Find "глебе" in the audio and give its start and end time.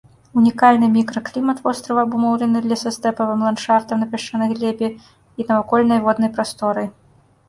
4.55-4.89